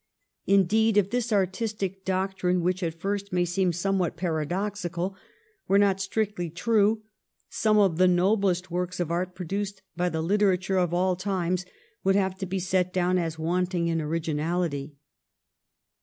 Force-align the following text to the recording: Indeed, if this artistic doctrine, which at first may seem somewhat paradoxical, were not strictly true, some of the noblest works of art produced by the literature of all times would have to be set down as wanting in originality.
Indeed, 0.47 0.97
if 0.97 1.11
this 1.11 1.31
artistic 1.31 2.03
doctrine, 2.05 2.61
which 2.63 2.81
at 2.81 2.99
first 2.99 3.31
may 3.31 3.45
seem 3.45 3.71
somewhat 3.71 4.17
paradoxical, 4.17 5.15
were 5.67 5.77
not 5.77 5.99
strictly 6.01 6.49
true, 6.49 7.03
some 7.49 7.77
of 7.77 7.97
the 7.99 8.07
noblest 8.07 8.71
works 8.71 8.99
of 8.99 9.11
art 9.11 9.35
produced 9.35 9.83
by 9.95 10.09
the 10.09 10.23
literature 10.23 10.77
of 10.79 10.91
all 10.91 11.15
times 11.15 11.67
would 12.03 12.15
have 12.15 12.35
to 12.39 12.47
be 12.47 12.57
set 12.57 12.91
down 12.91 13.19
as 13.19 13.37
wanting 13.37 13.89
in 13.89 14.01
originality. 14.01 14.95